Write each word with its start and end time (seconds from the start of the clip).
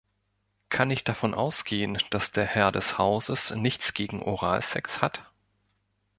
Kann 0.69 0.89
ich 0.89 1.03
davon 1.03 1.35
ausgehen, 1.35 1.99
dass 2.09 2.31
der 2.31 2.45
Herr 2.45 2.71
des 2.71 2.97
Hauses 2.97 3.51
nichts 3.51 3.93
gegen 3.93 4.23
Oralsex 4.23 4.99
hat? 4.99 5.29